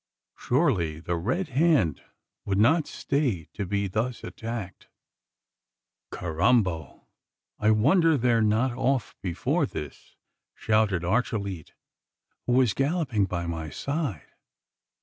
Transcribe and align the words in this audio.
Surely 0.35 0.99
the 0.99 1.15
Red 1.15 1.49
Hand 1.49 2.01
would 2.43 2.57
not 2.57 2.87
stay 2.87 3.45
to 3.53 3.67
be 3.67 3.87
thus 3.87 4.23
attacked. 4.23 4.87
"Carrambo! 6.11 7.05
I 7.59 7.69
wonder 7.69 8.17
they 8.17 8.31
are 8.31 8.41
not 8.41 8.73
off 8.75 9.13
before 9.21 9.67
this!" 9.67 10.15
shouted 10.55 11.03
Archilete, 11.03 11.73
who 12.47 12.53
was 12.53 12.73
galloping 12.73 13.25
by 13.27 13.45
my 13.45 13.69
side. 13.69 14.25